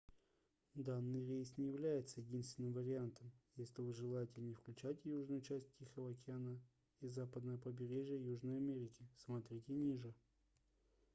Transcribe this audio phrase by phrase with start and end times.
[0.73, 6.59] данный рейс не является единственным вариантом если вы желаете не включать южную часть тихого океана
[7.01, 9.07] и западное побережье южной америки.
[9.19, 9.61] см.
[9.67, 10.11] ниже